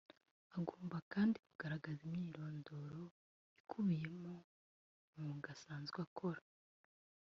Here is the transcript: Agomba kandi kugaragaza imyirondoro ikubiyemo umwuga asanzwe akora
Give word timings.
Agomba 0.57 0.97
kandi 1.13 1.35
kugaragaza 1.45 2.01
imyirondoro 2.09 3.01
ikubiyemo 3.59 4.33
umwuga 5.15 5.49
asanzwe 5.55 5.99
akora 6.07 6.41